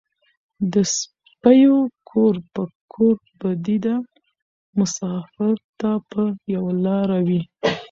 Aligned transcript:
ـ 0.37 0.73
د 0.73 0.75
سپيو 0.97 1.77
کور 2.09 2.35
په 2.53 2.63
کور 2.93 3.15
بدي 3.39 3.77
ده 3.85 3.95
مسافر 4.79 5.55
ته 5.79 5.91
په 6.11 6.21
يوه 6.53 6.73
لار 6.85 7.09
وي. 7.27 7.41